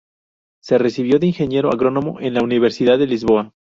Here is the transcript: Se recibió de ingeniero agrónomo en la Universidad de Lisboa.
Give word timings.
Se 0.63 0.79
recibió 0.79 1.19
de 1.19 1.27
ingeniero 1.27 1.69
agrónomo 1.69 2.19
en 2.21 2.33
la 2.33 2.41
Universidad 2.41 2.97
de 2.97 3.05
Lisboa. 3.05 3.53